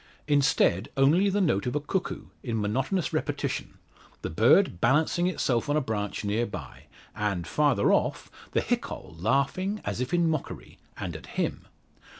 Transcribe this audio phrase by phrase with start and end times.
[0.27, 3.77] Instead only the note of a cuckoo, in monotonous repetition,
[4.23, 6.85] the bird balancing itself on a branch near by;
[7.15, 11.67] and, farther off, the hiccol, laughing, as if in mockery and at him!